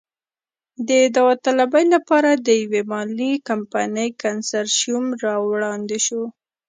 [0.87, 6.23] د داوطلبۍ لپاره د یوې مالي کمپنۍ کنسرشیوم را وړاندې شو.